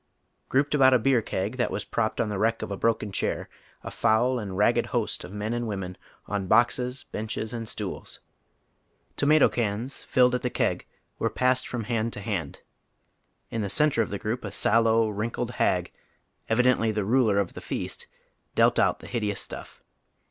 Grouped 0.49 0.73
about 0.73 0.95
a 0.95 0.97
beer 0.97 1.21
keg 1.21 1.57
that 1.57 1.69
was 1.69 1.85
propped 1.85 2.19
on 2.19 2.29
the 2.29 2.39
wreck 2.39 2.63
of 2.63 2.71
a 2.71 2.75
broken 2.75 3.11
chair, 3.11 3.47
a 3.83 3.91
foul 3.91 4.39
and 4.39 4.51
I'agged 4.53 4.87
host 4.87 5.23
of 5.23 5.31
men 5.31 5.53
and 5.53 5.67
women, 5.67 5.95
on 6.25 6.47
boxes, 6.47 7.03
benches, 7.11 7.53
and 7.53 7.69
stools. 7.69 8.19
Tomato 9.15 9.47
cans 9.47 10.01
filled 10.01 10.33
at 10.33 10.41
the 10.41 10.49
keg 10.49 10.87
were 11.19 11.29
passed 11.29 11.67
from 11.67 11.83
hand 11.83 12.13
to 12.13 12.19
hand. 12.19 12.61
In 13.51 13.61
the 13.61 13.69
centre 13.69 14.01
of 14.01 14.09
the 14.09 14.17
group 14.17 14.43
a 14.43 14.51
sallow, 14.51 15.07
wrinkled 15.07 15.51
hag, 15.51 15.91
evidently 16.49 16.91
the 16.91 17.05
ruler 17.05 17.37
of 17.37 17.53
the 17.53 17.61
feast, 17.61 18.07
dealt 18.55 18.79
out 18.79 19.01
tlie 19.01 19.09
hideous 19.09 19.39
stuff. 19.39 19.83